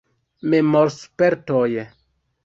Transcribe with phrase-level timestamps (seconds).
[0.53, 1.67] Memorspertoj.